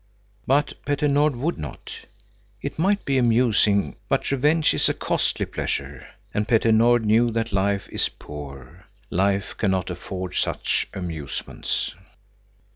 But 0.47 0.83
Petter 0.83 1.07
Nord 1.07 1.35
would 1.35 1.59
not. 1.59 1.93
It 2.59 2.79
might 2.79 3.05
be 3.05 3.19
amusing, 3.19 3.97
but 4.09 4.31
revenge 4.31 4.73
is 4.73 4.89
a 4.89 4.95
costly 4.95 5.45
pleasure, 5.45 6.07
and 6.33 6.47
Petter 6.47 6.71
Nord 6.71 7.05
knew 7.05 7.29
that 7.29 7.53
Life 7.53 7.87
is 7.89 8.09
poor. 8.09 8.87
Life 9.11 9.53
cannot 9.59 9.91
afford 9.91 10.33
such 10.33 10.87
amusements. 10.95 11.93